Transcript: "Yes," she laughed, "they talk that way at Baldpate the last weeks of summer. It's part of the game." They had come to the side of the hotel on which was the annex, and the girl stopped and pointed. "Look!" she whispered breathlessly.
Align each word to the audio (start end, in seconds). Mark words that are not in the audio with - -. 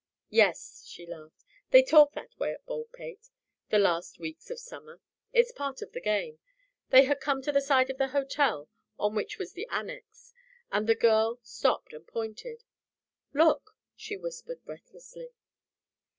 "Yes," 0.31 0.83
she 0.87 1.05
laughed, 1.05 1.45
"they 1.69 1.83
talk 1.83 2.13
that 2.13 2.35
way 2.39 2.53
at 2.53 2.65
Baldpate 2.65 3.29
the 3.69 3.77
last 3.77 4.17
weeks 4.17 4.49
of 4.49 4.57
summer. 4.57 4.99
It's 5.31 5.51
part 5.51 5.83
of 5.83 5.91
the 5.91 6.01
game." 6.01 6.39
They 6.89 7.03
had 7.03 7.19
come 7.21 7.43
to 7.43 7.51
the 7.51 7.61
side 7.61 7.91
of 7.91 7.99
the 7.99 8.07
hotel 8.07 8.67
on 8.97 9.13
which 9.13 9.37
was 9.37 9.53
the 9.53 9.67
annex, 9.69 10.33
and 10.71 10.89
the 10.89 10.95
girl 10.95 11.37
stopped 11.43 11.93
and 11.93 12.07
pointed. 12.07 12.63
"Look!" 13.35 13.75
she 13.95 14.17
whispered 14.17 14.65
breathlessly. 14.65 15.33